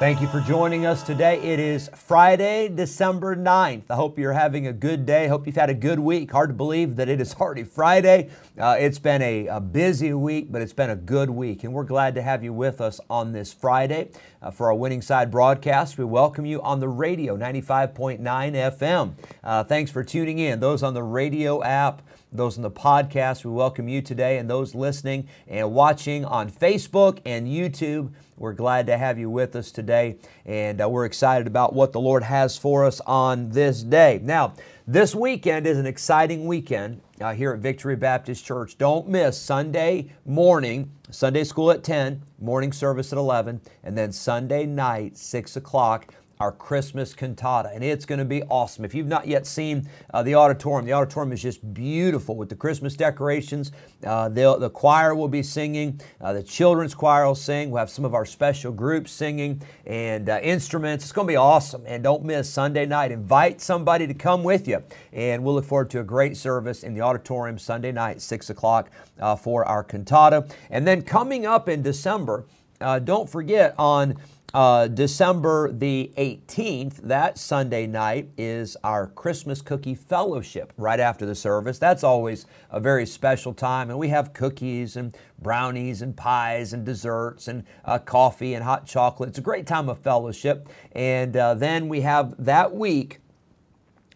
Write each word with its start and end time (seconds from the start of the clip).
Thank 0.00 0.22
you 0.22 0.28
for 0.28 0.40
joining 0.40 0.86
us 0.86 1.02
today. 1.02 1.38
It 1.42 1.60
is 1.60 1.90
Friday, 1.94 2.68
December 2.68 3.36
9th. 3.36 3.82
I 3.90 3.96
hope 3.96 4.18
you're 4.18 4.32
having 4.32 4.66
a 4.66 4.72
good 4.72 5.04
day. 5.04 5.28
Hope 5.28 5.46
you've 5.46 5.56
had 5.56 5.68
a 5.68 5.74
good 5.74 5.98
week. 5.98 6.32
Hard 6.32 6.48
to 6.48 6.54
believe 6.54 6.96
that 6.96 7.10
it 7.10 7.20
is 7.20 7.34
already 7.38 7.64
Friday. 7.64 8.30
Uh, 8.58 8.76
it's 8.78 8.98
been 8.98 9.20
a, 9.20 9.48
a, 9.48 9.60
busy 9.60 10.14
week, 10.14 10.50
but 10.50 10.62
it's 10.62 10.72
been 10.72 10.88
a 10.88 10.96
good 10.96 11.28
week. 11.28 11.64
And 11.64 11.74
we're 11.74 11.84
glad 11.84 12.14
to 12.14 12.22
have 12.22 12.42
you 12.42 12.50
with 12.50 12.80
us 12.80 12.98
on 13.10 13.32
this 13.32 13.52
Friday 13.52 14.08
uh, 14.40 14.50
for 14.50 14.68
our 14.68 14.74
Winning 14.74 15.02
Side 15.02 15.30
broadcast. 15.30 15.98
We 15.98 16.06
welcome 16.06 16.46
you 16.46 16.62
on 16.62 16.80
the 16.80 16.88
radio, 16.88 17.36
95.9 17.36 18.20
FM. 18.22 19.12
Uh, 19.44 19.64
thanks 19.64 19.90
for 19.90 20.02
tuning 20.02 20.38
in. 20.38 20.60
Those 20.60 20.82
on 20.82 20.94
the 20.94 21.02
radio 21.02 21.62
app, 21.62 22.00
those 22.32 22.56
in 22.56 22.62
the 22.62 22.70
podcast, 22.70 23.44
we 23.44 23.50
welcome 23.50 23.88
you 23.88 24.02
today. 24.02 24.38
And 24.38 24.48
those 24.48 24.74
listening 24.74 25.28
and 25.48 25.72
watching 25.72 26.24
on 26.24 26.50
Facebook 26.50 27.18
and 27.24 27.46
YouTube, 27.46 28.10
we're 28.36 28.52
glad 28.52 28.86
to 28.86 28.96
have 28.96 29.18
you 29.18 29.28
with 29.28 29.54
us 29.56 29.70
today, 29.70 30.16
and 30.46 30.80
uh, 30.80 30.88
we're 30.88 31.04
excited 31.04 31.46
about 31.46 31.74
what 31.74 31.92
the 31.92 32.00
Lord 32.00 32.22
has 32.22 32.56
for 32.56 32.86
us 32.86 33.00
on 33.00 33.50
this 33.50 33.82
day. 33.82 34.20
Now, 34.22 34.54
this 34.86 35.14
weekend 35.14 35.66
is 35.66 35.76
an 35.76 35.86
exciting 35.86 36.46
weekend 36.46 37.02
uh, 37.20 37.34
here 37.34 37.52
at 37.52 37.58
Victory 37.58 37.96
Baptist 37.96 38.44
Church. 38.44 38.78
Don't 38.78 39.06
miss 39.08 39.38
Sunday 39.38 40.10
morning, 40.24 40.90
Sunday 41.10 41.44
school 41.44 41.70
at 41.70 41.84
10, 41.84 42.22
morning 42.40 42.72
service 42.72 43.12
at 43.12 43.18
11, 43.18 43.60
and 43.84 43.96
then 43.96 44.10
Sunday 44.10 44.64
night, 44.64 45.18
6 45.18 45.56
o'clock 45.56 46.14
our 46.40 46.50
Christmas 46.50 47.12
cantata, 47.12 47.70
and 47.74 47.84
it's 47.84 48.06
going 48.06 48.18
to 48.18 48.24
be 48.24 48.42
awesome. 48.44 48.82
If 48.82 48.94
you've 48.94 49.06
not 49.06 49.28
yet 49.28 49.46
seen 49.46 49.86
uh, 50.14 50.22
the 50.22 50.34
auditorium, 50.34 50.86
the 50.86 50.94
auditorium 50.94 51.32
is 51.32 51.42
just 51.42 51.74
beautiful 51.74 52.34
with 52.34 52.48
the 52.48 52.56
Christmas 52.56 52.96
decorations. 52.96 53.72
Uh, 54.04 54.30
the 54.30 54.70
choir 54.70 55.14
will 55.14 55.28
be 55.28 55.42
singing, 55.42 56.00
uh, 56.22 56.32
the 56.32 56.42
children's 56.42 56.94
choir 56.94 57.26
will 57.26 57.34
sing. 57.34 57.70
We'll 57.70 57.80
have 57.80 57.90
some 57.90 58.06
of 58.06 58.14
our 58.14 58.24
special 58.24 58.72
groups 58.72 59.12
singing 59.12 59.60
and 59.84 60.30
uh, 60.30 60.40
instruments. 60.42 61.04
It's 61.04 61.12
going 61.12 61.26
to 61.26 61.32
be 61.32 61.36
awesome, 61.36 61.82
and 61.86 62.02
don't 62.02 62.24
miss 62.24 62.48
Sunday 62.48 62.86
night. 62.86 63.12
Invite 63.12 63.60
somebody 63.60 64.06
to 64.06 64.14
come 64.14 64.42
with 64.42 64.66
you, 64.66 64.82
and 65.12 65.44
we'll 65.44 65.54
look 65.54 65.66
forward 65.66 65.90
to 65.90 66.00
a 66.00 66.04
great 66.04 66.38
service 66.38 66.84
in 66.84 66.94
the 66.94 67.02
auditorium 67.02 67.58
Sunday 67.58 67.92
night, 67.92 68.22
6 68.22 68.48
o'clock 68.48 68.90
uh, 69.20 69.36
for 69.36 69.66
our 69.66 69.84
cantata. 69.84 70.48
And 70.70 70.86
then 70.86 71.02
coming 71.02 71.44
up 71.44 71.68
in 71.68 71.82
December, 71.82 72.46
uh, 72.80 72.98
don't 72.98 73.28
forget 73.28 73.74
on 73.78 74.16
uh, 74.52 74.88
December 74.88 75.70
the 75.70 76.10
18th, 76.16 76.96
that 77.02 77.38
Sunday 77.38 77.86
night, 77.86 78.28
is 78.36 78.76
our 78.82 79.06
Christmas 79.06 79.62
Cookie 79.62 79.94
Fellowship 79.94 80.72
right 80.76 80.98
after 80.98 81.24
the 81.24 81.34
service. 81.34 81.78
That's 81.78 82.02
always 82.02 82.46
a 82.70 82.80
very 82.80 83.06
special 83.06 83.54
time, 83.54 83.90
and 83.90 83.98
we 83.98 84.08
have 84.08 84.32
cookies 84.32 84.96
and 84.96 85.16
brownies 85.38 86.02
and 86.02 86.16
pies 86.16 86.72
and 86.72 86.84
desserts 86.84 87.46
and 87.46 87.64
uh, 87.84 87.98
coffee 87.98 88.54
and 88.54 88.64
hot 88.64 88.86
chocolate. 88.86 89.28
It's 89.28 89.38
a 89.38 89.42
great 89.42 89.66
time 89.66 89.88
of 89.88 89.98
fellowship. 89.98 90.68
And 90.92 91.36
uh, 91.36 91.54
then 91.54 91.88
we 91.88 92.00
have 92.00 92.34
that 92.44 92.74
week, 92.74 93.18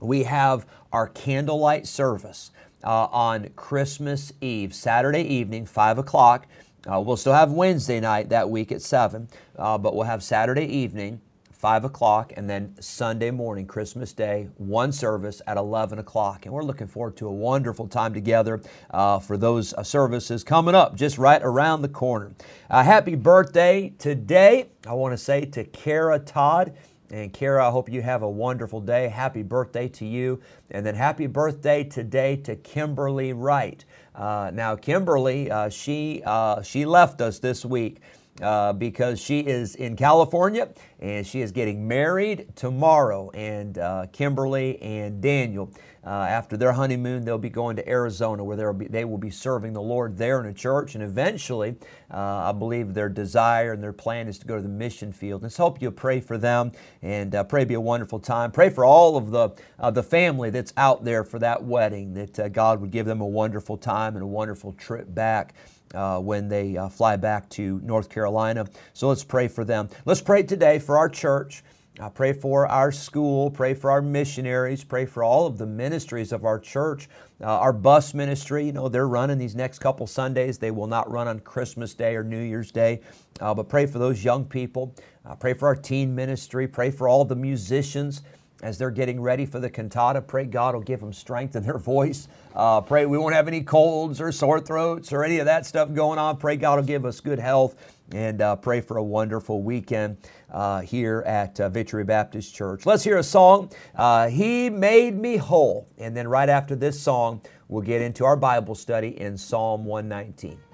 we 0.01 0.25
have 0.25 0.67
our 0.93 1.09
candlelight 1.09 1.87
service. 1.87 2.51
Uh, 2.83 3.09
on 3.11 3.49
Christmas 3.57 4.31
Eve, 4.43 4.75
Saturday 4.75 5.23
evening, 5.23 5.65
5 5.65 5.97
o'clock. 5.97 6.47
Uh, 6.91 7.01
we'll 7.01 7.17
still 7.17 7.33
have 7.33 7.53
Wednesday 7.53 7.99
night 8.01 8.29
that 8.29 8.49
week 8.51 8.71
at 8.71 8.83
7, 8.83 9.29
uh, 9.59 9.79
but 9.79 9.95
we'll 9.95 10.05
have 10.05 10.23
Saturday 10.23 10.67
evening, 10.67 11.21
5 11.53 11.85
o'clock, 11.85 12.35
and 12.37 12.49
then 12.49 12.75
Sunday 12.79 13.31
morning, 13.31 13.67
Christmas 13.67 14.13
Day, 14.13 14.51
one 14.59 14.93
service 14.93 15.41
at 15.47 15.57
11 15.57 15.99
o'clock. 15.99 16.45
And 16.45 16.55
we're 16.55 16.63
looking 16.63 16.87
forward 16.87 17.17
to 17.17 17.27
a 17.27 17.33
wonderful 17.33 17.89
time 17.89 18.13
together 18.13 18.61
uh, 18.91 19.19
for 19.19 19.39
those 19.39 19.73
uh, 19.73 19.83
services 19.83 20.45
coming 20.45 20.75
up 20.75 20.95
just 20.95 21.17
right 21.17 21.41
around 21.43 21.81
the 21.81 21.89
corner. 21.89 22.33
Uh, 22.69 22.83
happy 22.83 23.15
birthday 23.15 23.95
today, 23.99 24.67
I 24.87 24.93
want 24.93 25.15
to 25.15 25.19
say 25.19 25.47
to 25.47 25.65
Kara 25.65 26.19
Todd. 26.19 26.75
And 27.15 27.33
Kara, 27.33 27.69
I 27.69 27.71
hope 27.71 27.89
you 27.89 28.03
have 28.03 28.23
a 28.23 28.29
wonderful 28.29 28.81
day. 28.81 29.07
Happy 29.07 29.45
birthday 29.45 29.87
to 29.87 30.05
you. 30.05 30.41
And 30.73 30.85
then 30.85 30.97
happy 30.97 31.29
birthday 31.29 31.85
today 31.85 32.35
to 32.39 32.57
Kimberly 32.57 33.33
Wright. 33.33 33.85
Uh, 34.17 34.51
now, 34.53 34.75
Kimberly, 34.75 35.49
uh, 35.49 35.69
she, 35.69 36.25
uh, 36.27 36.61
she 36.63 36.85
left 36.85 37.21
us 37.21 37.39
this 37.39 37.65
week. 37.65 38.01
Uh, 38.43 38.73
because 38.73 39.21
she 39.21 39.39
is 39.39 39.77
in 39.77 39.95
California 39.95 40.69
and 40.99 41.25
she 41.25 41.41
is 41.41 41.53
getting 41.53 41.87
married 41.87 42.49
tomorrow. 42.57 43.31
And 43.31 43.79
uh, 43.79 44.07
Kimberly 44.13 44.83
and 44.83 45.21
Daniel, 45.23 45.71
uh, 46.07 46.09
after 46.09 46.57
their 46.57 46.73
honeymoon, 46.73 47.25
they'll 47.25 47.39
be 47.39 47.49
going 47.49 47.77
to 47.77 47.89
Arizona 47.89 48.45
where 48.45 48.73
be, 48.73 48.87
they 48.87 49.05
will 49.05 49.19
be 49.19 49.31
serving 49.31 49.73
the 49.73 49.83
Lord 49.83 50.19
there 50.19 50.41
in 50.41 50.47
a 50.47 50.53
church. 50.53 50.95
And 50.95 51.03
eventually, 51.03 51.77
I 52.11 52.53
believe 52.53 52.95
their 52.95 53.09
desire 53.09 53.73
and 53.73 53.83
their 53.83 53.93
plan 53.93 54.29
is 54.29 54.39
to 54.41 54.47
go 54.47 54.57
to 54.57 54.63
the 54.63 54.69
mission 54.69 55.13
field. 55.13 55.51
So 55.51 55.63
hope 55.65 55.81
you 55.81 55.91
pray 55.91 56.21
for 56.21 56.39
them 56.39 56.73
and 57.03 57.35
pray 57.49 57.65
be 57.65 57.75
a 57.75 57.81
wonderful 57.81 58.19
time. 58.19 58.53
Pray 58.53 58.71
for 58.71 58.85
all 58.85 59.17
of 59.17 59.31
the, 59.31 59.51
the 59.91 60.03
family 60.03 60.51
that's 60.51 60.73
out 60.77 61.05
there 61.05 61.25
for 61.25 61.39
that 61.39 61.65
wedding, 61.65 62.15
that 62.15 62.53
God 62.53 62.81
would 62.81 62.91
give 62.91 63.07
them 63.07 63.21
a 63.21 63.27
wonderful 63.27 63.77
time 63.77 64.15
and 64.15 64.23
a 64.23 64.27
wonderful 64.27 64.73
trip 64.75 65.13
back 65.15 65.55
uh, 65.95 66.19
when 66.19 66.49
they 66.49 66.77
uh, 66.77 66.89
fly 66.89 67.17
back 67.17 67.49
to 67.51 67.81
North 67.85 68.09
Carolina. 68.09 68.67
So 68.93 69.09
let's 69.09 69.25
pray 69.25 69.49
for 69.49 69.65
them. 69.65 69.89
Let's 70.05 70.21
pray 70.21 70.43
today 70.43 70.79
for 70.79 70.99
our 70.99 71.09
church. 71.09 71.63
Uh, 72.01 72.09
pray 72.09 72.33
for 72.33 72.67
our 72.67 72.91
school, 72.91 73.49
pray 73.51 73.73
for 73.73 73.89
our 73.89 74.03
missionaries, 74.03 74.83
pray 74.83 75.07
for 75.07 75.23
all 75.23 75.47
of 75.47 75.59
the 75.59 75.67
ministries 75.67 76.33
of 76.33 76.45
our 76.45 76.59
church. 76.59 77.09
Uh, 77.41 77.45
our 77.45 77.73
bus 77.73 78.15
ministry, 78.15 78.67
you 78.67 78.73
know, 78.73 78.89
they're 78.89 79.07
running 79.07 79.39
these 79.39 79.55
next 79.55 79.79
couple 79.79 80.05
Sundays. 80.09 80.59
They 80.59 80.73
will 80.73 80.89
not 80.89 81.09
run 81.09 81.29
on 81.29 81.39
Christmas 81.39 81.95
Day 81.95 82.17
or 82.17 82.25
New 82.25 82.43
Year's 82.43 82.73
Day, 82.73 83.01
uh, 83.41 83.55
but 83.55 83.69
pray 83.69 83.87
for 83.87 84.01
those 84.01 84.25
young 84.25 84.45
people. 84.45 84.93
Uh, 85.25 85.37
pray 85.37 85.55
for 85.55 85.69
our 85.69 85.77
teen 85.77 86.13
ministry. 86.13 86.67
Pray 86.67 86.91
for 86.91 87.09
all 87.09 87.25
the 87.25 87.37
musicians 87.37 88.23
as 88.65 88.79
they're 88.79 88.91
getting 88.91 89.21
ready 89.21 89.45
for 89.45 89.61
the 89.61 89.69
cantata. 89.69 90.23
Pray 90.23 90.47
God 90.47 90.75
will 90.75 90.83
give 90.83 91.01
them 91.01 91.13
strength 91.13 91.55
in 91.55 91.63
their 91.63 91.79
voice. 91.79 92.29
Uh, 92.55 92.81
pray 92.81 93.05
we 93.05 93.19
won't 93.19 93.35
have 93.35 93.47
any 93.47 93.63
colds 93.63 94.21
or 94.21 94.33
sore 94.33 94.59
throats 94.59 95.13
or 95.13 95.23
any 95.23 95.39
of 95.39 95.45
that 95.45 95.67
stuff 95.67 95.93
going 95.93 96.19
on. 96.19 96.39
Pray 96.39 96.57
God 96.57 96.77
will 96.77 96.87
give 96.87 97.05
us 97.05 97.21
good 97.21 97.39
health 97.39 97.77
and 98.11 98.41
uh, 98.41 98.57
pray 98.57 98.81
for 98.81 98.97
a 98.97 99.03
wonderful 99.03 99.63
weekend 99.63 100.17
uh, 100.51 100.81
here 100.81 101.23
at 101.27 101.61
uh, 101.61 101.69
Victory 101.69 102.05
Baptist 102.05 102.55
Church. 102.55 102.87
Let's 102.87 103.05
hear 103.05 103.19
a 103.19 103.23
song, 103.23 103.71
uh, 103.95 104.29
He 104.29 104.71
Made 104.71 105.19
Me 105.19 105.37
Whole. 105.37 105.87
And 105.99 106.17
then 106.17 106.27
right 106.27 106.49
after 106.49 106.75
this 106.75 106.99
song, 106.99 107.43
we'll 107.69 107.83
get 107.83 108.01
into 108.01 108.25
our 108.25 108.37
Bible 108.37 108.75
study 108.75 109.21
in 109.21 109.37
Psalm 109.37 109.85
119. 109.85 110.74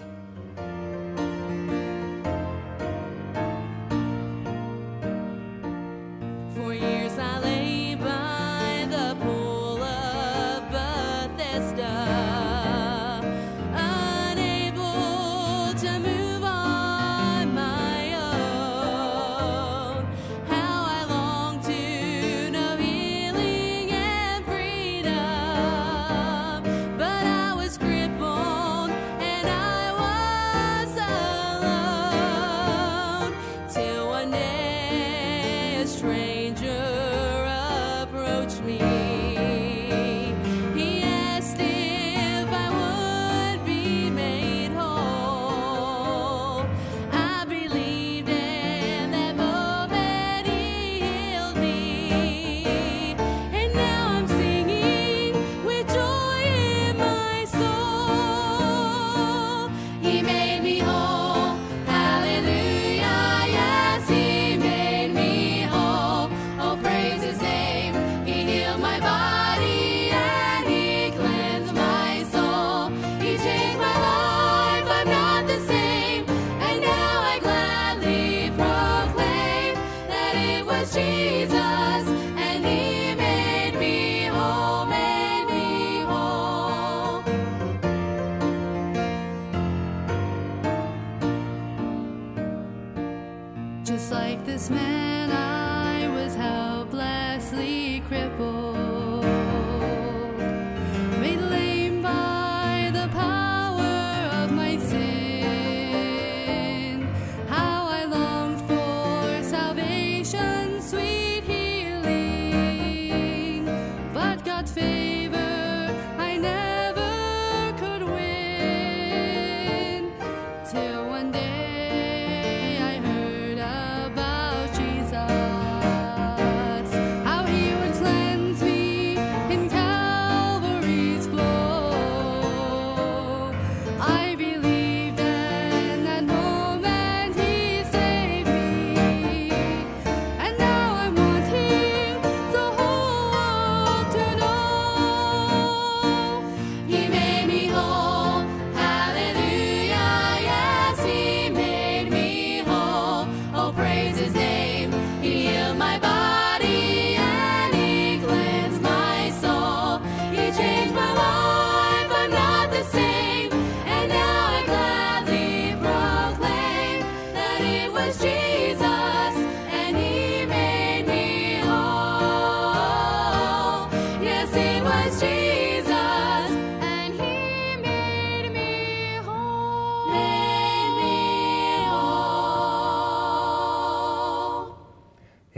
But 114.61 114.75
got 114.75 114.90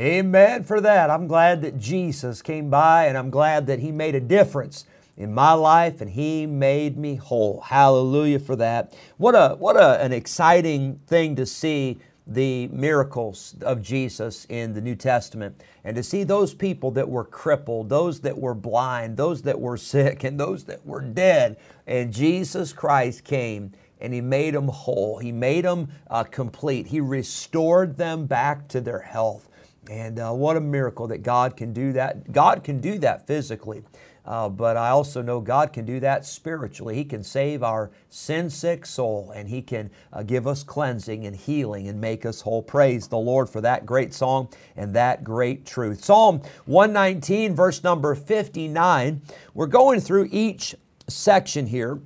Amen 0.03 0.65
for 0.65 0.81
that. 0.81 1.09
I'm 1.09 1.27
glad 1.27 1.61
that 1.61 1.79
Jesus 1.79 2.41
came 2.41 2.69
by 2.69 3.05
and 3.05 3.17
I'm 3.17 3.29
glad 3.29 3.67
that 3.67 3.79
He 3.79 3.89
made 3.89 4.15
a 4.15 4.19
difference 4.19 4.85
in 5.15 5.33
my 5.33 5.53
life 5.53 6.01
and 6.01 6.09
He 6.09 6.45
made 6.45 6.97
me 6.97 7.15
whole. 7.15 7.61
Hallelujah 7.61 8.39
for 8.39 8.57
that. 8.57 8.93
What 9.15 9.33
a 9.33 9.55
what 9.55 9.77
a, 9.77 10.03
an 10.03 10.11
exciting 10.11 10.99
thing 11.07 11.37
to 11.37 11.45
see 11.45 11.99
the 12.27 12.67
miracles 12.67 13.55
of 13.61 13.81
Jesus 13.81 14.45
in 14.49 14.73
the 14.73 14.81
New 14.81 14.95
Testament 14.95 15.63
and 15.85 15.95
to 15.95 16.03
see 16.03 16.25
those 16.25 16.53
people 16.53 16.91
that 16.91 17.07
were 17.07 17.23
crippled, 17.23 17.87
those 17.87 18.19
that 18.21 18.37
were 18.37 18.55
blind, 18.55 19.15
those 19.15 19.43
that 19.43 19.61
were 19.61 19.77
sick, 19.77 20.25
and 20.25 20.37
those 20.37 20.65
that 20.65 20.85
were 20.85 20.99
dead. 20.99 21.55
And 21.87 22.11
Jesus 22.11 22.73
Christ 22.73 23.23
came 23.23 23.71
and 24.01 24.13
He 24.13 24.19
made 24.19 24.53
them 24.53 24.67
whole. 24.67 25.19
He 25.19 25.31
made 25.31 25.63
them 25.63 25.87
uh, 26.09 26.25
complete. 26.25 26.87
He 26.87 26.99
restored 26.99 27.95
them 27.95 28.25
back 28.25 28.67
to 28.67 28.81
their 28.81 28.99
health. 28.99 29.47
And 29.89 30.19
uh, 30.19 30.31
what 30.31 30.55
a 30.55 30.61
miracle 30.61 31.07
that 31.07 31.23
God 31.23 31.57
can 31.57 31.73
do 31.73 31.91
that. 31.93 32.31
God 32.31 32.63
can 32.63 32.79
do 32.79 32.97
that 32.99 33.27
physically, 33.27 33.83
uh, 34.25 34.47
but 34.47 34.77
I 34.77 34.89
also 34.89 35.21
know 35.21 35.41
God 35.41 35.73
can 35.73 35.83
do 35.83 35.99
that 35.99 36.25
spiritually. 36.25 36.95
He 36.95 37.03
can 37.03 37.21
save 37.21 37.63
our 37.63 37.91
sin 38.09 38.49
sick 38.49 38.85
soul 38.85 39.33
and 39.35 39.49
He 39.49 39.61
can 39.61 39.89
uh, 40.13 40.23
give 40.23 40.47
us 40.47 40.63
cleansing 40.63 41.25
and 41.25 41.35
healing 41.35 41.89
and 41.89 41.99
make 41.99 42.25
us 42.25 42.39
whole. 42.39 42.63
Praise 42.63 43.07
the 43.07 43.17
Lord 43.17 43.49
for 43.49 43.59
that 43.59 43.85
great 43.85 44.13
song 44.13 44.47
and 44.77 44.93
that 44.95 45.23
great 45.23 45.65
truth. 45.65 46.05
Psalm 46.05 46.41
119, 46.65 47.53
verse 47.53 47.83
number 47.83 48.15
59. 48.15 49.21
We're 49.53 49.67
going 49.67 49.99
through 49.99 50.29
each 50.31 50.75
section 51.09 51.67
here 51.67 51.99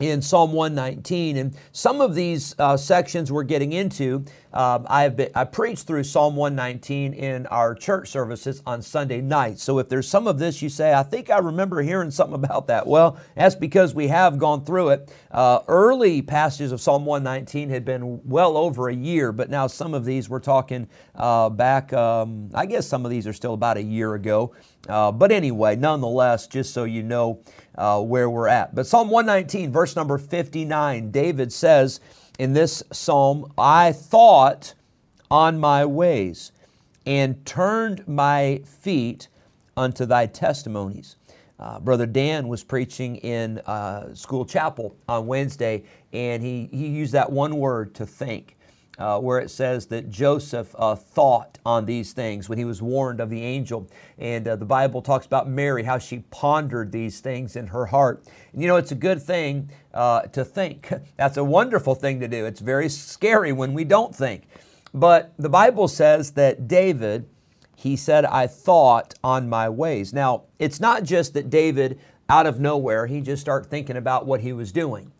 in 0.00 0.20
Psalm 0.20 0.52
119. 0.52 1.36
And 1.36 1.56
some 1.72 2.00
of 2.00 2.14
these 2.14 2.54
uh, 2.58 2.76
sections 2.76 3.30
we're 3.30 3.44
getting 3.44 3.72
into, 3.72 4.24
um, 4.54 4.86
I 4.88 5.02
have 5.02 5.16
been, 5.16 5.30
I 5.34 5.44
preached 5.44 5.88
through 5.88 6.04
Psalm 6.04 6.36
119 6.36 7.12
in 7.12 7.46
our 7.48 7.74
church 7.74 8.08
services 8.08 8.62
on 8.64 8.82
Sunday 8.82 9.20
night. 9.20 9.58
So 9.58 9.80
if 9.80 9.88
there's 9.88 10.08
some 10.08 10.28
of 10.28 10.38
this 10.38 10.62
you 10.62 10.68
say, 10.68 10.94
I 10.94 11.02
think 11.02 11.28
I 11.28 11.38
remember 11.38 11.82
hearing 11.82 12.12
something 12.12 12.36
about 12.36 12.68
that. 12.68 12.86
Well, 12.86 13.18
that's 13.34 13.56
because 13.56 13.94
we 13.94 14.06
have 14.08 14.38
gone 14.38 14.64
through 14.64 14.90
it. 14.90 15.12
Uh, 15.32 15.58
early 15.66 16.22
passages 16.22 16.70
of 16.70 16.80
Psalm 16.80 17.04
119 17.04 17.68
had 17.68 17.84
been 17.84 18.20
well 18.24 18.56
over 18.56 18.88
a 18.88 18.94
year, 18.94 19.32
but 19.32 19.50
now 19.50 19.66
some 19.66 19.92
of 19.92 20.04
these 20.04 20.28
we're 20.28 20.38
talking 20.38 20.88
uh, 21.16 21.50
back, 21.50 21.92
um, 21.92 22.48
I 22.54 22.66
guess 22.66 22.86
some 22.86 23.04
of 23.04 23.10
these 23.10 23.26
are 23.26 23.32
still 23.32 23.54
about 23.54 23.76
a 23.76 23.82
year 23.82 24.14
ago. 24.14 24.54
Uh, 24.88 25.10
but 25.10 25.32
anyway, 25.32 25.74
nonetheless, 25.74 26.46
just 26.46 26.72
so 26.72 26.84
you 26.84 27.02
know 27.02 27.40
uh, 27.76 28.00
where 28.00 28.30
we're 28.30 28.48
at. 28.48 28.72
But 28.72 28.86
Psalm 28.86 29.10
119, 29.10 29.72
verse 29.72 29.96
number 29.96 30.16
59, 30.16 31.10
David 31.10 31.52
says 31.52 31.98
in 32.38 32.52
this 32.52 32.82
psalm, 32.92 33.52
I 33.56 33.92
thought 33.92 34.74
on 35.30 35.58
my 35.58 35.84
ways 35.84 36.52
and 37.06 37.44
turned 37.44 38.06
my 38.08 38.62
feet 38.64 39.28
unto 39.76 40.06
thy 40.06 40.26
testimonies. 40.26 41.16
Uh, 41.58 41.78
Brother 41.78 42.06
Dan 42.06 42.48
was 42.48 42.64
preaching 42.64 43.16
in 43.16 43.58
uh, 43.60 44.14
school 44.14 44.44
chapel 44.44 44.96
on 45.08 45.26
Wednesday, 45.26 45.84
and 46.12 46.42
he, 46.42 46.68
he 46.72 46.88
used 46.88 47.12
that 47.12 47.30
one 47.30 47.56
word 47.56 47.94
to 47.94 48.06
think 48.06 48.56
uh, 48.98 49.18
where 49.18 49.38
it 49.38 49.50
says 49.50 49.86
that 49.86 50.10
Joseph 50.10 50.74
uh, 50.78 50.94
thought 50.94 51.58
on 51.66 51.86
these 51.86 52.12
things 52.12 52.48
when 52.48 52.58
he 52.58 52.64
was 52.64 52.80
warned 52.80 53.20
of 53.20 53.30
the 53.30 53.42
angel. 53.42 53.88
And 54.18 54.46
uh, 54.46 54.56
the 54.56 54.64
Bible 54.64 55.02
talks 55.02 55.26
about 55.26 55.48
Mary, 55.48 55.82
how 55.82 55.98
she 55.98 56.20
pondered 56.30 56.92
these 56.92 57.20
things 57.20 57.56
in 57.56 57.68
her 57.68 57.86
heart. 57.86 58.24
And 58.52 58.62
you 58.62 58.68
know, 58.68 58.76
it's 58.76 58.92
a 58.92 58.96
good 58.96 59.22
thing 59.22 59.70
uh, 59.92 60.22
to 60.22 60.44
think. 60.44 60.92
That's 61.16 61.36
a 61.36 61.44
wonderful 61.44 61.94
thing 61.94 62.20
to 62.20 62.28
do. 62.28 62.46
It's 62.46 62.60
very 62.60 62.88
scary 62.88 63.52
when 63.52 63.74
we 63.74 63.84
don't 63.84 64.14
think. 64.14 64.44
But 64.92 65.34
the 65.38 65.48
Bible 65.48 65.88
says 65.88 66.32
that 66.32 66.68
David, 66.68 67.28
he 67.74 67.96
said, 67.96 68.24
I 68.24 68.46
thought 68.46 69.14
on 69.24 69.48
my 69.48 69.68
ways. 69.68 70.12
Now, 70.12 70.44
it's 70.60 70.78
not 70.78 71.02
just 71.02 71.34
that 71.34 71.50
David, 71.50 71.98
out 72.28 72.46
of 72.46 72.60
nowhere, 72.60 73.06
he 73.06 73.20
just 73.20 73.42
started 73.42 73.68
thinking 73.68 73.96
about 73.96 74.24
what 74.24 74.40
he 74.40 74.52
was 74.52 74.70
doing. 74.70 75.10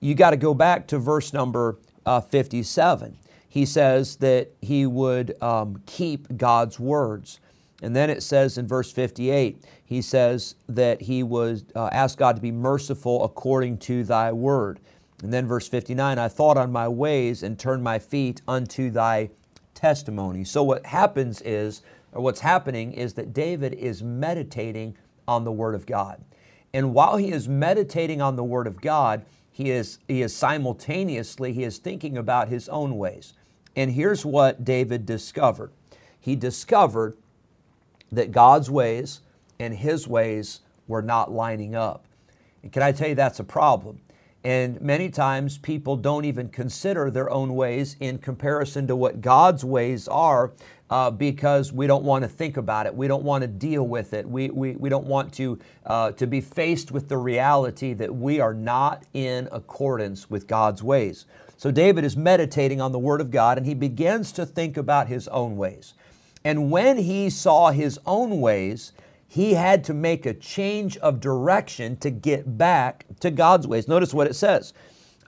You 0.00 0.14
got 0.14 0.30
to 0.30 0.38
go 0.38 0.54
back 0.54 0.86
to 0.88 0.98
verse 0.98 1.34
number 1.34 1.76
uh, 2.10 2.20
57. 2.20 3.16
He 3.48 3.64
says 3.64 4.16
that 4.16 4.50
he 4.60 4.84
would 4.84 5.40
um, 5.40 5.80
keep 5.86 6.36
God's 6.36 6.80
words. 6.80 7.38
And 7.82 7.94
then 7.94 8.10
it 8.10 8.24
says 8.24 8.58
in 8.58 8.66
verse 8.66 8.90
58, 8.90 9.64
he 9.84 10.02
says 10.02 10.56
that 10.68 11.00
he 11.02 11.22
would 11.22 11.62
uh, 11.76 11.88
ask 11.92 12.18
God 12.18 12.34
to 12.34 12.42
be 12.42 12.50
merciful 12.50 13.24
according 13.24 13.78
to 13.78 14.02
thy 14.02 14.32
word. 14.32 14.80
And 15.22 15.32
then 15.32 15.46
verse 15.46 15.68
59, 15.68 16.18
I 16.18 16.26
thought 16.26 16.56
on 16.56 16.72
my 16.72 16.88
ways 16.88 17.44
and 17.44 17.56
turned 17.56 17.84
my 17.84 18.00
feet 18.00 18.42
unto 18.48 18.90
thy 18.90 19.30
testimony. 19.74 20.42
So 20.42 20.64
what 20.64 20.84
happens 20.84 21.40
is, 21.42 21.82
or 22.12 22.22
what's 22.22 22.40
happening 22.40 22.92
is 22.92 23.14
that 23.14 23.32
David 23.32 23.74
is 23.74 24.02
meditating 24.02 24.96
on 25.28 25.44
the 25.44 25.52
word 25.52 25.76
of 25.76 25.86
God. 25.86 26.20
And 26.74 26.92
while 26.92 27.18
he 27.18 27.30
is 27.30 27.48
meditating 27.48 28.20
on 28.20 28.34
the 28.34 28.44
word 28.44 28.66
of 28.66 28.80
God, 28.80 29.24
he 29.50 29.70
is, 29.70 29.98
he 30.08 30.22
is 30.22 30.34
simultaneously, 30.34 31.52
he 31.52 31.64
is 31.64 31.78
thinking 31.78 32.16
about 32.16 32.48
his 32.48 32.68
own 32.68 32.96
ways. 32.96 33.34
And 33.76 33.92
here's 33.92 34.24
what 34.24 34.64
David 34.64 35.06
discovered. 35.06 35.70
He 36.18 36.36
discovered 36.36 37.16
that 38.12 38.32
God's 38.32 38.70
ways 38.70 39.20
and 39.58 39.74
his 39.74 40.08
ways 40.08 40.60
were 40.88 41.02
not 41.02 41.30
lining 41.30 41.74
up. 41.74 42.04
And 42.62 42.72
can 42.72 42.82
I 42.82 42.92
tell 42.92 43.08
you 43.08 43.14
that's 43.14 43.40
a 43.40 43.44
problem? 43.44 44.00
And 44.42 44.80
many 44.80 45.10
times 45.10 45.58
people 45.58 45.96
don't 45.96 46.24
even 46.24 46.48
consider 46.48 47.10
their 47.10 47.30
own 47.30 47.54
ways 47.54 47.96
in 48.00 48.18
comparison 48.18 48.86
to 48.86 48.96
what 48.96 49.20
God's 49.20 49.64
ways 49.64 50.08
are 50.08 50.52
uh, 50.90 51.10
because 51.10 51.72
we 51.72 51.86
don't 51.86 52.04
want 52.04 52.22
to 52.22 52.28
think 52.28 52.56
about 52.56 52.86
it. 52.86 52.94
We 52.94 53.06
don't 53.06 53.22
want 53.22 53.42
to 53.42 53.48
deal 53.48 53.86
with 53.86 54.12
it. 54.12 54.28
We, 54.28 54.50
we, 54.50 54.72
we 54.72 54.88
don't 54.88 55.06
want 55.06 55.32
to, 55.34 55.58
uh, 55.86 56.10
to 56.12 56.26
be 56.26 56.40
faced 56.40 56.90
with 56.90 57.08
the 57.08 57.16
reality 57.16 57.94
that 57.94 58.14
we 58.14 58.40
are 58.40 58.52
not 58.52 59.04
in 59.14 59.48
accordance 59.52 60.28
with 60.28 60.48
God's 60.48 60.82
ways. 60.82 61.26
So 61.56 61.70
David 61.70 62.04
is 62.04 62.16
meditating 62.16 62.80
on 62.80 62.90
the 62.90 62.98
Word 62.98 63.20
of 63.20 63.30
God 63.30 63.56
and 63.56 63.66
he 63.66 63.74
begins 63.74 64.32
to 64.32 64.44
think 64.44 64.76
about 64.76 65.06
his 65.06 65.28
own 65.28 65.56
ways. 65.56 65.94
And 66.44 66.70
when 66.70 66.98
he 66.98 67.30
saw 67.30 67.70
his 67.70 68.00
own 68.06 68.40
ways, 68.40 68.92
he 69.28 69.54
had 69.54 69.84
to 69.84 69.94
make 69.94 70.26
a 70.26 70.34
change 70.34 70.96
of 70.96 71.20
direction 71.20 71.96
to 71.98 72.10
get 72.10 72.58
back 72.58 73.04
to 73.20 73.30
God's 73.30 73.66
ways. 73.66 73.86
Notice 73.86 74.12
what 74.12 74.26
it 74.26 74.34
says 74.34 74.72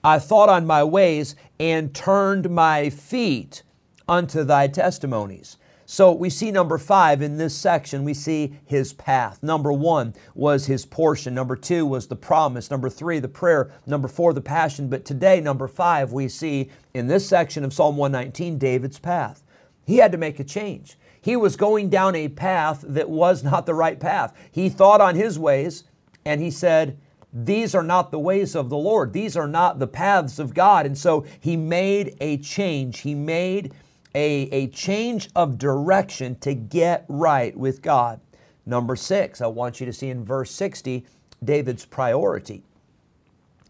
I 0.03 0.19
thought 0.19 0.49
on 0.49 0.67
my 0.67 0.83
ways 0.83 1.37
and 1.61 1.95
turned 1.95 2.51
my 2.51 2.91
feet 2.91 3.63
unto 4.09 4.45
thy 4.45 4.69
testimonies. 4.69 5.57
So 5.85 6.13
we 6.13 6.31
see 6.31 6.51
number 6.51 6.79
five 6.79 7.21
in 7.21 7.37
this 7.37 7.55
section, 7.55 8.05
we 8.05 8.15
see 8.15 8.59
his 8.65 8.93
path. 8.93 9.43
Number 9.43 9.73
one 9.73 10.15
was 10.35 10.65
his 10.65 10.87
portion. 10.87 11.35
Number 11.35 11.57
two 11.57 11.85
was 11.85 12.07
the 12.07 12.17
promise. 12.17 12.71
Number 12.71 12.89
three, 12.89 13.19
the 13.19 13.29
prayer. 13.29 13.71
Number 13.87 14.09
four, 14.09 14.33
the 14.33 14.41
passion. 14.41 14.89
But 14.89 15.05
today, 15.05 15.41
number 15.41 15.69
five, 15.69 16.13
we 16.13 16.29
see 16.29 16.71
in 16.95 17.09
this 17.09 17.29
section 17.29 17.65
of 17.65 17.75
Psalm 17.75 17.97
119, 17.97 18.59
David's 18.59 18.99
path. 18.99 19.43
He 19.85 19.97
had 19.97 20.13
to 20.13 20.19
make 20.19 20.41
a 20.41 20.45
change. 20.45 20.97
He 21.21 21.37
was 21.37 21.57
going 21.57 21.91
down 21.91 22.15
a 22.15 22.29
path 22.29 22.85
that 22.89 23.09
was 23.09 23.45
not 23.45 23.67
the 23.67 23.75
right 23.75 23.99
path. 23.99 24.35
He 24.51 24.69
thought 24.69 25.01
on 25.01 25.15
his 25.15 25.39
ways 25.39 25.85
and 26.25 26.41
he 26.41 26.51
said, 26.51 26.99
These 27.33 27.75
are 27.75 27.83
not 27.83 28.11
the 28.11 28.19
ways 28.19 28.57
of 28.57 28.71
the 28.71 28.77
Lord. 28.77 29.13
These 29.13 29.37
are 29.37 29.47
not 29.47 29.79
the 29.79 29.87
paths 29.87 30.39
of 30.39 30.55
God. 30.55 30.87
And 30.87 30.97
so 30.97 31.27
he 31.39 31.57
made 31.57 32.17
a 32.21 32.39
change. 32.39 33.01
He 33.01 33.15
made 33.15 33.73
a, 34.15 34.43
a 34.51 34.67
change 34.69 35.31
of 35.35 35.59
direction 35.59 36.37
to 36.41 36.55
get 36.55 37.05
right 37.09 37.57
with 37.57 37.83
God. 37.83 38.21
Number 38.67 38.97
six, 38.97 39.41
I 39.41 39.47
want 39.47 39.81
you 39.81 39.87
to 39.87 39.93
see 39.93 40.09
in 40.09 40.25
verse 40.25 40.51
60 40.51 41.05
David's 41.43 41.85
priority. 41.85 42.63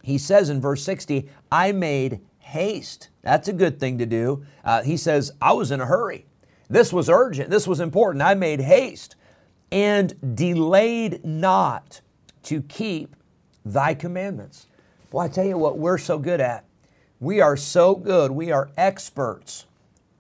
He 0.03 0.19
says 0.19 0.51
in 0.51 0.61
verse 0.61 0.83
60, 0.83 1.29
I 1.51 1.73
made 1.73 2.21
haste. 2.41 3.09
That's 3.23 3.49
a 3.49 3.53
good 3.53 3.79
thing 3.79 3.99
to 3.99 4.07
do. 4.07 4.45
Uh, 4.65 4.83
he 4.83 4.97
says, 4.97 5.33
I 5.41 5.53
was 5.53 5.71
in 5.71 5.81
a 5.81 5.87
hurry. 5.87 6.27
This 6.69 6.93
was 6.93 7.09
urgent. 7.09 7.51
This 7.51 7.67
was 7.67 7.81
important. 7.81 8.23
I 8.23 8.35
made 8.35 8.61
haste 8.61 9.17
and 9.71 10.37
delayed 10.37 11.25
not 11.25 12.01
to 12.45 12.63
keep 12.63 13.17
thy 13.65 13.95
commandments. 13.95 14.67
Well, 15.13 15.25
I 15.25 15.29
tell 15.29 15.47
you 15.47 15.57
what, 15.57 15.79
we're 15.79 15.99
so 15.99 16.19
good 16.19 16.41
at. 16.41 16.65
We 17.21 17.41
are 17.41 17.57
so 17.57 17.95
good. 17.95 18.33
We 18.33 18.51
are 18.51 18.71
experts 18.77 19.67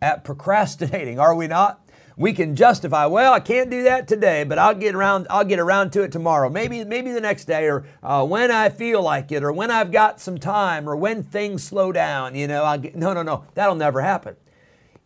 at 0.02 0.24
procrastinating, 0.24 1.18
are 1.18 1.34
we 1.34 1.46
not? 1.46 1.78
We 2.16 2.34
can 2.34 2.54
justify, 2.54 3.06
well, 3.06 3.32
I 3.32 3.40
can't 3.40 3.70
do 3.70 3.84
that 3.84 4.06
today, 4.06 4.44
but 4.44 4.58
I'll 4.58 4.74
get 4.74 4.94
around. 4.94 5.26
I'll 5.30 5.46
get 5.46 5.58
around 5.58 5.92
to 5.92 6.02
it 6.02 6.12
tomorrow. 6.12 6.50
Maybe, 6.50 6.84
maybe 6.84 7.10
the 7.10 7.22
next 7.22 7.46
day, 7.46 7.68
or 7.68 7.86
uh, 8.02 8.22
when 8.26 8.50
I 8.50 8.68
feel 8.68 9.00
like 9.00 9.32
it, 9.32 9.42
or 9.42 9.50
when 9.50 9.70
I've 9.70 9.90
got 9.90 10.20
some 10.20 10.36
time, 10.36 10.86
or 10.86 10.94
when 10.94 11.22
things 11.22 11.62
slow 11.62 11.90
down. 11.90 12.34
You 12.34 12.48
know, 12.48 12.64
I 12.64 12.76
get, 12.76 12.96
no, 12.96 13.14
no, 13.14 13.22
no. 13.22 13.44
That'll 13.54 13.76
never 13.76 14.02
happen. 14.02 14.36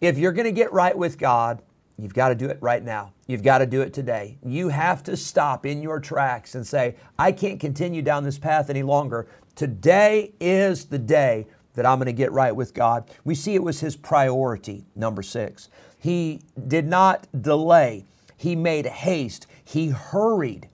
If 0.01 0.19
you're 0.19 0.33
going 0.33 0.47
to 0.47 0.53
get 0.53 0.73
right 0.73 0.97
with 0.99 1.17
God, 1.17 1.63
you've 1.97 2.15
got 2.15 2.31
to 2.31 2.35
do 2.35 2.47
it 2.47 2.59
right 2.61 2.83
now. 2.83 3.13
You've 3.29 3.45
got 3.45 3.59
to 3.59 3.67
do 3.67 3.83
it 3.83 3.95
today. 3.95 4.39
You 4.45 4.71
have 4.71 5.05
to 5.05 5.17
stop 5.17 5.65
in 5.65 5.83
your 5.83 6.01
tracks 6.01 6.57
and 6.57 6.67
say, 6.67 6.97
I 7.19 7.31
can't 7.31 7.61
continue 7.61 8.03
down 8.03 8.25
this 8.25 8.39
path 8.39 8.69
any 8.69 8.83
longer. 8.83 9.29
Today 9.55 10.35
is 10.41 10.87
the 10.87 10.99
day 10.99 11.47
that 11.77 11.87
I'm 11.87 11.99
going 11.99 12.07
to 12.07 12.13
get 12.13 12.33
right 12.33 12.55
with 12.55 12.75
God. 12.75 13.09
We 13.25 13.35
see 13.35 13.55
it 13.55 13.63
was 13.63 13.81
his 13.81 13.97
priority, 13.97 14.85
number 14.97 15.23
six. 15.23 15.69
He 15.99 16.41
did 16.67 16.87
not 16.87 17.29
delay, 17.41 18.05
he 18.37 18.57
made 18.57 18.87
haste, 18.87 19.47
he 19.65 19.89
hurried, 19.89 20.69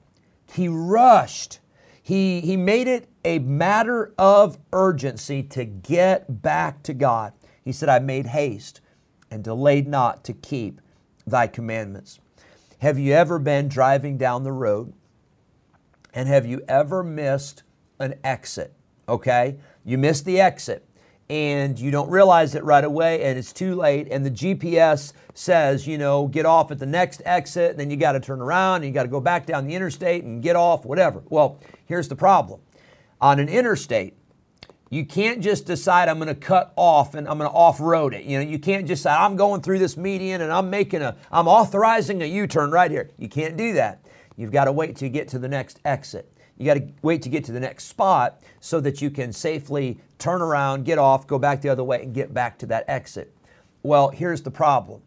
he 0.52 0.68
rushed. 0.68 1.58
He, 2.04 2.40
he 2.40 2.56
made 2.56 2.88
it 2.88 3.08
a 3.24 3.38
matter 3.38 4.12
of 4.18 4.58
urgency 4.72 5.44
to 5.44 5.64
get 5.64 6.42
back 6.42 6.82
to 6.82 6.94
God. 6.94 7.32
He 7.64 7.70
said, 7.70 7.88
I 7.88 8.00
made 8.00 8.26
haste 8.26 8.80
and 9.30 9.44
delayed 9.44 9.86
not 9.86 10.24
to 10.24 10.32
keep 10.32 10.80
thy 11.24 11.46
commandments. 11.46 12.18
Have 12.80 12.98
you 12.98 13.12
ever 13.12 13.38
been 13.38 13.68
driving 13.68 14.18
down 14.18 14.42
the 14.42 14.50
road 14.50 14.92
and 16.12 16.28
have 16.28 16.44
you 16.44 16.64
ever 16.66 17.04
missed 17.04 17.62
an 18.00 18.14
exit? 18.24 18.74
Okay? 19.08 19.56
You 19.84 19.96
missed 19.96 20.24
the 20.24 20.40
exit 20.40 20.84
and 21.32 21.78
you 21.78 21.90
don't 21.90 22.10
realize 22.10 22.54
it 22.54 22.62
right 22.62 22.84
away 22.84 23.22
and 23.22 23.38
it's 23.38 23.54
too 23.54 23.74
late 23.74 24.06
and 24.10 24.26
the 24.26 24.30
GPS 24.30 25.14
says, 25.32 25.86
you 25.86 25.96
know, 25.96 26.26
get 26.26 26.44
off 26.44 26.70
at 26.70 26.78
the 26.78 26.84
next 26.84 27.22
exit, 27.24 27.70
and 27.70 27.80
then 27.80 27.90
you 27.90 27.96
got 27.96 28.12
to 28.12 28.20
turn 28.20 28.42
around 28.42 28.76
and 28.76 28.84
you 28.84 28.92
got 28.92 29.04
to 29.04 29.08
go 29.08 29.18
back 29.18 29.46
down 29.46 29.66
the 29.66 29.74
interstate 29.74 30.24
and 30.24 30.42
get 30.42 30.56
off, 30.56 30.84
whatever. 30.84 31.22
Well, 31.30 31.58
here's 31.86 32.06
the 32.06 32.16
problem. 32.16 32.60
On 33.18 33.40
an 33.40 33.48
interstate, 33.48 34.14
you 34.90 35.06
can't 35.06 35.40
just 35.40 35.64
decide 35.64 36.10
I'm 36.10 36.18
going 36.18 36.28
to 36.28 36.34
cut 36.34 36.74
off 36.76 37.14
and 37.14 37.26
I'm 37.26 37.38
going 37.38 37.50
to 37.50 37.56
off-road 37.56 38.12
it. 38.12 38.24
You 38.24 38.38
know, 38.38 38.44
you 38.44 38.58
can't 38.58 38.86
just 38.86 39.02
say 39.02 39.10
I'm 39.10 39.36
going 39.36 39.62
through 39.62 39.78
this 39.78 39.96
median 39.96 40.42
and 40.42 40.52
I'm 40.52 40.68
making 40.68 41.00
a 41.00 41.16
I'm 41.30 41.48
authorizing 41.48 42.22
a 42.22 42.26
U-turn 42.26 42.70
right 42.70 42.90
here. 42.90 43.08
You 43.16 43.30
can't 43.30 43.56
do 43.56 43.72
that. 43.72 44.04
You've 44.36 44.52
got 44.52 44.66
to 44.66 44.72
wait 44.72 44.96
till 44.96 45.08
you 45.08 45.12
get 45.14 45.28
to 45.28 45.38
the 45.38 45.48
next 45.48 45.80
exit. 45.86 46.30
You 46.58 46.66
got 46.66 46.74
to 46.74 46.88
wait 47.02 47.22
to 47.22 47.28
get 47.28 47.44
to 47.44 47.52
the 47.52 47.60
next 47.60 47.84
spot 47.84 48.42
so 48.60 48.80
that 48.80 49.02
you 49.02 49.10
can 49.10 49.32
safely 49.32 49.98
turn 50.18 50.42
around, 50.42 50.84
get 50.84 50.98
off, 50.98 51.26
go 51.26 51.38
back 51.38 51.60
the 51.60 51.68
other 51.68 51.84
way, 51.84 52.02
and 52.02 52.14
get 52.14 52.32
back 52.32 52.58
to 52.58 52.66
that 52.66 52.84
exit. 52.88 53.34
Well, 53.82 54.10
here's 54.10 54.42
the 54.42 54.50
problem 54.50 55.02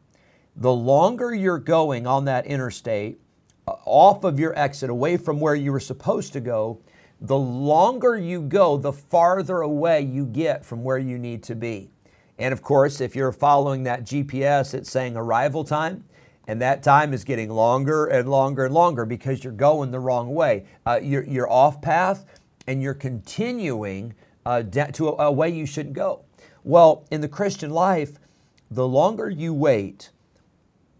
the 0.58 0.72
longer 0.72 1.34
you're 1.34 1.60
going 1.60 2.08
on 2.08 2.26
that 2.26 2.46
interstate, 2.46 3.20
uh, 3.68 3.76
off 3.86 4.24
of 4.24 4.40
your 4.40 4.58
exit, 4.58 4.90
away 4.90 5.18
from 5.18 5.40
where 5.40 5.56
you 5.56 5.72
were 5.72 5.80
supposed 5.80 6.34
to 6.34 6.40
go, 6.40 6.80
the 7.22 7.38
longer 7.38 8.18
you 8.18 8.42
go, 8.42 8.78
the 8.78 8.94
farther 8.94 9.62
away 9.62 10.02
you 10.02 10.26
get 10.26 10.66
from 10.66 10.84
where 10.84 10.98
you 10.98 11.18
need 11.18 11.44
to 11.44 11.56
be. 11.56 11.90
And 12.38 12.52
of 12.52 12.62
course, 12.62 13.00
if 13.00 13.16
you're 13.16 13.32
following 13.32 13.84
that 13.84 14.04
GPS, 14.04 14.74
it's 14.74 14.90
saying 14.90 15.16
arrival 15.16 15.64
time, 15.64 16.04
and 16.48 16.62
that 16.62 16.84
time 16.84 17.14
is 17.14 17.24
getting 17.24 17.50
longer 17.50 18.06
and 18.06 18.30
longer 18.30 18.66
and 18.66 18.74
longer 18.74 19.06
because 19.06 19.44
you're 19.44 19.54
going 19.54 19.92
the 19.92 20.00
wrong 20.00 20.34
way. 20.34 20.66
Uh, 20.86 21.00
you're, 21.02 21.24
you're 21.24 21.50
off 21.50 21.82
path 21.82 22.26
and 22.68 22.82
you're 22.82 22.94
continuing 22.94 24.14
uh, 24.46 24.64
to 24.64 25.10
a, 25.10 25.26
a 25.26 25.32
way 25.32 25.50
you 25.50 25.66
shouldn't 25.66 25.96
go. 25.96 26.24
Well, 26.64 27.06
in 27.12 27.22
the 27.22 27.28
Christian 27.28 27.72
life, 27.72 28.20
the 28.70 28.88
longer 28.88 29.30
you 29.30 29.54
wait 29.54 30.12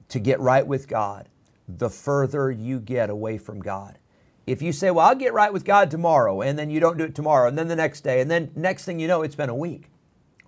to 0.10 0.20
get 0.20 0.40
right 0.40 0.66
with 0.66 0.88
God, 0.88 1.30
the 1.68 1.90
further 1.90 2.52
you 2.52 2.80
get 2.80 3.10
away 3.10 3.38
from 3.38 3.60
God. 3.60 3.98
If 4.46 4.62
you 4.62 4.72
say, 4.72 4.92
Well, 4.92 5.08
I'll 5.08 5.16
get 5.16 5.34
right 5.34 5.52
with 5.52 5.66
God 5.66 5.90
tomorrow, 5.90 6.42
and 6.42 6.58
then 6.58 6.70
you 6.70 6.80
don't 6.80 6.98
do 6.98 7.06
it 7.06 7.16
tomorrow, 7.16 7.48
and 7.48 7.58
then 7.58 7.68
the 7.68 7.76
next 7.76 8.02
day, 8.02 8.22
and 8.22 8.30
then 8.30 8.52
next 8.56 8.86
thing 8.86 9.00
you 9.00 9.08
know, 9.08 9.24
it's 9.24 9.36
been 9.36 9.50
a 9.50 9.56
week 9.56 9.90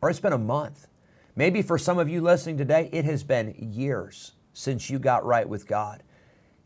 or 0.02 0.12
it's 0.12 0.20
been 0.20 0.34
a 0.34 0.38
month. 0.38 0.88
Maybe 1.36 1.64
for 1.64 1.80
some 1.80 1.98
of 1.98 2.08
you 2.08 2.22
listening 2.22 2.58
today, 2.58 2.90
it 2.92 3.06
has 3.06 3.24
been 3.24 3.56
years 3.58 4.34
since 4.58 4.90
you 4.90 4.98
got 4.98 5.24
right 5.24 5.48
with 5.48 5.68
God. 5.68 6.02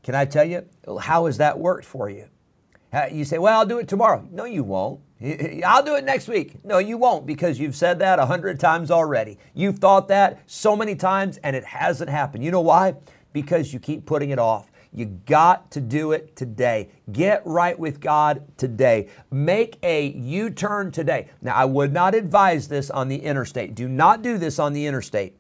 Can 0.02 0.16
I 0.16 0.24
tell 0.26 0.46
you, 0.46 0.66
how 1.02 1.26
has 1.26 1.38
that 1.38 1.60
worked 1.60 1.86
for 1.86 2.10
you? 2.10 2.28
You 3.12 3.26
say, 3.26 3.38
Well, 3.38 3.60
I'll 3.60 3.66
do 3.66 3.80
it 3.80 3.88
tomorrow. 3.88 4.28
No, 4.32 4.46
you 4.46 4.64
won't. 4.64 5.02
I'll 5.66 5.84
do 5.84 5.96
it 5.96 6.04
next 6.04 6.28
week. 6.28 6.64
No, 6.66 6.78
you 6.80 6.98
won't 6.98 7.26
because 7.26 7.60
you've 7.60 7.76
said 7.76 8.00
that 8.00 8.18
a 8.18 8.26
hundred 8.26 8.60
times 8.60 8.92
already. 8.92 9.38
You've 9.54 9.80
thought 9.80 10.08
that 10.08 10.40
so 10.46 10.76
many 10.76 10.96
times 10.96 11.38
and 11.38 11.56
it 11.56 11.64
hasn't 11.64 12.10
happened. 12.10 12.44
You 12.44 12.52
know 12.52 12.62
why? 12.62 12.96
Because 13.34 13.74
you 13.74 13.80
keep 13.80 14.06
putting 14.06 14.32
it 14.32 14.40
off. 14.40 14.72
You 14.94 15.06
got 15.06 15.72
to 15.72 15.82
do 15.82 16.12
it 16.12 16.36
today. 16.36 16.90
Get 17.12 17.44
right 17.46 17.78
with 17.78 18.02
God 18.02 18.46
today. 18.58 19.10
Make 19.30 19.78
a 19.84 20.08
U 20.08 20.50
turn 20.50 20.92
today. 20.92 21.30
Now, 21.42 21.56
I 21.56 21.66
would 21.66 21.94
not 21.94 22.14
advise 22.16 22.68
this 22.68 22.90
on 22.90 23.08
the 23.08 23.18
interstate. 23.18 23.76
Do 23.76 23.88
not 23.88 24.22
do 24.22 24.38
this 24.38 24.60
on 24.60 24.74
the 24.74 24.86
interstate. 24.86 25.38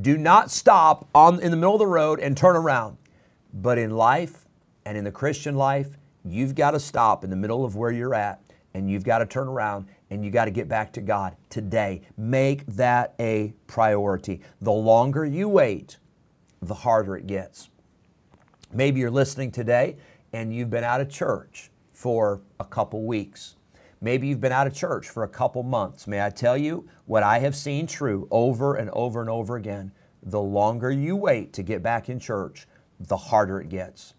Do 0.00 0.18
not 0.18 0.50
stop 0.50 1.08
on, 1.14 1.40
in 1.40 1.50
the 1.50 1.56
middle 1.56 1.74
of 1.74 1.78
the 1.78 1.86
road 1.86 2.20
and 2.20 2.36
turn 2.36 2.56
around. 2.56 2.98
But 3.54 3.78
in 3.78 3.90
life 3.90 4.46
and 4.84 4.96
in 4.96 5.04
the 5.04 5.12
Christian 5.12 5.56
life, 5.56 5.96
you've 6.24 6.54
got 6.54 6.72
to 6.72 6.80
stop 6.80 7.24
in 7.24 7.30
the 7.30 7.36
middle 7.36 7.64
of 7.64 7.76
where 7.76 7.90
you're 7.90 8.14
at 8.14 8.42
and 8.74 8.90
you've 8.90 9.04
got 9.04 9.18
to 9.18 9.26
turn 9.26 9.48
around 9.48 9.86
and 10.10 10.22
you 10.24 10.30
got 10.30 10.44
to 10.44 10.50
get 10.50 10.68
back 10.68 10.92
to 10.92 11.00
God 11.00 11.34
today. 11.48 12.02
Make 12.18 12.66
that 12.66 13.14
a 13.18 13.54
priority. 13.66 14.42
The 14.60 14.72
longer 14.72 15.24
you 15.24 15.48
wait, 15.48 15.96
the 16.60 16.74
harder 16.74 17.16
it 17.16 17.26
gets. 17.26 17.70
Maybe 18.72 19.00
you're 19.00 19.10
listening 19.10 19.50
today 19.50 19.96
and 20.32 20.54
you've 20.54 20.70
been 20.70 20.84
out 20.84 21.00
of 21.00 21.08
church 21.08 21.70
for 21.92 22.42
a 22.60 22.64
couple 22.64 23.04
weeks. 23.04 23.55
Maybe 24.00 24.26
you've 24.26 24.40
been 24.40 24.52
out 24.52 24.66
of 24.66 24.74
church 24.74 25.08
for 25.08 25.22
a 25.22 25.28
couple 25.28 25.62
months. 25.62 26.06
May 26.06 26.24
I 26.24 26.30
tell 26.30 26.56
you 26.56 26.86
what 27.06 27.22
I 27.22 27.38
have 27.38 27.56
seen 27.56 27.86
true 27.86 28.28
over 28.30 28.76
and 28.76 28.90
over 28.90 29.20
and 29.20 29.30
over 29.30 29.56
again? 29.56 29.92
The 30.22 30.40
longer 30.40 30.90
you 30.90 31.16
wait 31.16 31.52
to 31.54 31.62
get 31.62 31.82
back 31.82 32.08
in 32.08 32.18
church, 32.18 32.66
the 33.00 33.16
harder 33.16 33.60
it 33.60 33.68
gets. 33.68 34.14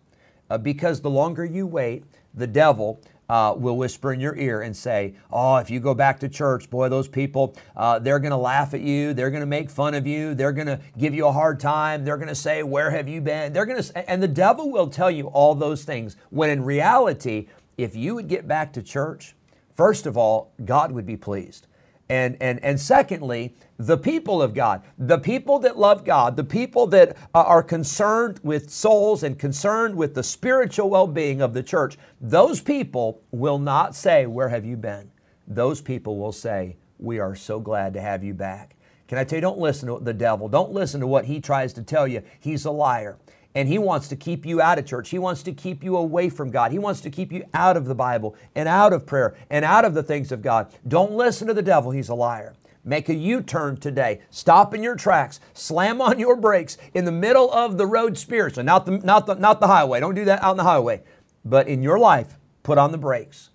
Uh, 0.49 0.57
because 0.57 1.01
the 1.01 1.09
longer 1.09 1.45
you 1.45 1.67
wait, 1.67 2.05
the 2.33 2.47
devil 2.47 3.01
uh, 3.29 3.53
will 3.57 3.77
whisper 3.77 4.13
in 4.13 4.19
your 4.19 4.35
ear 4.37 4.61
and 4.61 4.75
say, 4.75 5.13
Oh, 5.31 5.57
if 5.57 5.69
you 5.69 5.79
go 5.79 5.93
back 5.93 6.19
to 6.21 6.29
church, 6.29 6.69
boy, 6.69 6.89
those 6.89 7.07
people, 7.07 7.55
uh, 7.75 7.99
they're 7.99 8.19
going 8.19 8.31
to 8.31 8.37
laugh 8.37 8.73
at 8.73 8.81
you. 8.81 9.13
They're 9.13 9.29
going 9.29 9.41
to 9.41 9.47
make 9.47 9.69
fun 9.69 9.93
of 9.93 10.07
you. 10.07 10.33
They're 10.33 10.53
going 10.53 10.67
to 10.67 10.79
give 10.97 11.13
you 11.13 11.27
a 11.27 11.31
hard 11.31 11.59
time. 11.59 12.05
They're 12.05 12.17
going 12.17 12.29
to 12.29 12.35
say, 12.35 12.63
Where 12.63 12.89
have 12.89 13.07
you 13.07 13.21
been? 13.21 13.53
They're 13.53 13.65
going 13.65 13.81
to, 13.81 14.09
and 14.09 14.23
the 14.23 14.27
devil 14.27 14.71
will 14.71 14.87
tell 14.87 15.11
you 15.11 15.27
all 15.27 15.53
those 15.55 15.83
things 15.83 16.15
when 16.29 16.49
in 16.49 16.63
reality, 16.63 17.47
if 17.77 17.95
you 17.95 18.15
would 18.15 18.27
get 18.27 18.47
back 18.47 18.73
to 18.73 18.81
church, 18.81 19.35
first 19.77 20.05
of 20.05 20.17
all, 20.17 20.51
God 20.65 20.91
would 20.91 21.05
be 21.05 21.15
pleased. 21.15 21.67
And, 22.09 22.37
and, 22.39 22.63
and 22.63 22.79
secondly, 22.79 23.55
the 23.77 23.97
people 23.97 24.41
of 24.41 24.53
God, 24.53 24.81
the 24.97 25.17
people 25.17 25.59
that 25.59 25.77
love 25.77 26.05
God, 26.05 26.37
the 26.37 26.43
people 26.43 26.87
that 26.87 27.17
are 27.33 27.61
concerned 27.61 28.39
with 28.43 28.69
souls 28.69 29.23
and 29.23 29.37
concerned 29.37 29.95
with 29.95 30.15
the 30.15 30.23
spiritual 30.23 30.89
well 30.89 31.07
being 31.07 31.41
of 31.41 31.53
the 31.53 31.63
church, 31.63 31.97
those 32.21 32.61
people 32.61 33.21
will 33.31 33.59
not 33.59 33.93
say, 33.93 34.25
Where 34.25 34.49
have 34.49 34.65
you 34.65 34.77
been? 34.77 35.11
Those 35.47 35.81
people 35.81 36.17
will 36.17 36.31
say, 36.31 36.77
We 36.97 37.19
are 37.19 37.35
so 37.35 37.59
glad 37.59 37.93
to 37.93 38.01
have 38.01 38.23
you 38.23 38.33
back. 38.33 38.75
Can 39.07 39.17
I 39.17 39.23
tell 39.23 39.37
you, 39.37 39.41
don't 39.41 39.59
listen 39.59 39.87
to 39.87 39.99
the 40.03 40.13
devil. 40.13 40.49
Don't 40.49 40.71
listen 40.71 40.99
to 41.01 41.07
what 41.07 41.25
he 41.25 41.39
tries 41.39 41.73
to 41.73 41.81
tell 41.81 42.07
you. 42.07 42.21
He's 42.39 42.65
a 42.65 42.71
liar. 42.71 43.17
And 43.57 43.67
he 43.67 43.79
wants 43.79 44.07
to 44.09 44.15
keep 44.15 44.45
you 44.45 44.61
out 44.61 44.77
of 44.77 44.85
church. 44.85 45.09
He 45.09 45.17
wants 45.17 45.41
to 45.41 45.51
keep 45.51 45.83
you 45.83 45.97
away 45.97 46.29
from 46.29 46.51
God. 46.51 46.71
He 46.71 46.77
wants 46.77 47.01
to 47.01 47.09
keep 47.09 47.31
you 47.31 47.43
out 47.55 47.75
of 47.75 47.85
the 47.85 47.95
Bible 47.95 48.35
and 48.53 48.69
out 48.69 48.93
of 48.93 49.07
prayer 49.07 49.35
and 49.49 49.65
out 49.65 49.83
of 49.83 49.95
the 49.95 50.03
things 50.03 50.31
of 50.31 50.43
God. 50.43 50.71
Don't 50.87 51.13
listen 51.13 51.47
to 51.47 51.55
the 51.55 51.63
devil. 51.63 51.89
He's 51.89 52.09
a 52.09 52.13
liar. 52.13 52.53
Make 52.83 53.09
a 53.09 53.15
U 53.15 53.41
turn 53.41 53.77
today. 53.77 54.21
Stop 54.29 54.75
in 54.75 54.83
your 54.83 54.95
tracks. 54.95 55.39
Slam 55.55 56.01
on 56.01 56.19
your 56.19 56.35
brakes 56.35 56.77
in 56.93 57.05
the 57.05 57.11
middle 57.11 57.51
of 57.51 57.79
the 57.79 57.87
road 57.87 58.15
spiritually, 58.15 58.63
not 58.63 58.85
the, 58.85 58.99
not 58.99 59.25
the, 59.25 59.33
not 59.33 59.59
the 59.59 59.65
highway. 59.65 60.01
Don't 60.01 60.13
do 60.13 60.25
that 60.25 60.43
out 60.43 60.51
in 60.51 60.57
the 60.57 60.63
highway. 60.63 61.01
But 61.43 61.67
in 61.67 61.81
your 61.81 61.97
life, 61.97 62.37
put 62.61 62.77
on 62.77 62.91
the 62.91 62.99
brakes 62.99 63.49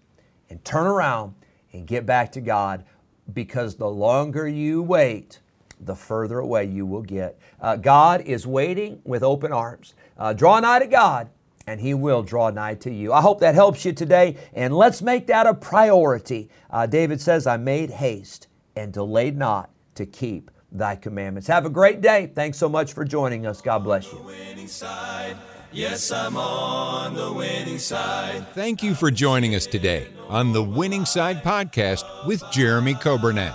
and 0.50 0.64
turn 0.64 0.88
around 0.88 1.36
and 1.72 1.86
get 1.86 2.06
back 2.06 2.32
to 2.32 2.40
God 2.40 2.84
because 3.32 3.76
the 3.76 3.88
longer 3.88 4.48
you 4.48 4.82
wait, 4.82 5.38
the 5.84 5.94
further 5.94 6.38
away 6.38 6.64
you 6.64 6.86
will 6.86 7.02
get. 7.02 7.38
Uh, 7.60 7.76
God 7.76 8.20
is 8.22 8.46
waiting 8.46 9.00
with 9.04 9.22
open 9.22 9.52
arms. 9.52 9.94
Uh, 10.16 10.32
draw 10.32 10.60
nigh 10.60 10.78
to 10.78 10.86
God, 10.86 11.28
and 11.66 11.80
He 11.80 11.94
will 11.94 12.22
draw 12.22 12.50
nigh 12.50 12.74
to 12.76 12.90
you. 12.90 13.12
I 13.12 13.20
hope 13.20 13.40
that 13.40 13.54
helps 13.54 13.84
you 13.84 13.92
today, 13.92 14.36
and 14.52 14.74
let's 14.74 15.02
make 15.02 15.26
that 15.26 15.46
a 15.46 15.54
priority. 15.54 16.48
Uh, 16.70 16.86
David 16.86 17.20
says, 17.20 17.46
I 17.46 17.56
made 17.56 17.90
haste 17.90 18.48
and 18.76 18.92
delayed 18.92 19.36
not 19.36 19.70
to 19.96 20.06
keep 20.06 20.50
thy 20.70 20.96
commandments. 20.96 21.48
Have 21.48 21.66
a 21.66 21.70
great 21.70 22.00
day. 22.00 22.30
Thanks 22.34 22.58
so 22.58 22.68
much 22.68 22.92
for 22.92 23.04
joining 23.04 23.46
us. 23.46 23.60
God 23.60 23.80
bless 23.84 24.10
you. 24.10 24.18
Yes, 25.74 26.12
I'm 26.12 26.36
on 26.36 27.14
the 27.14 27.32
winning 27.32 27.78
side. 27.78 28.46
Thank 28.54 28.82
you 28.82 28.94
for 28.94 29.10
joining 29.10 29.54
us 29.54 29.66
today 29.66 30.08
on 30.28 30.52
the 30.52 30.62
Winning 30.62 31.06
Side 31.06 31.42
Podcast 31.42 32.26
with 32.26 32.42
Jeremy 32.50 32.92
Coburnett, 32.92 33.54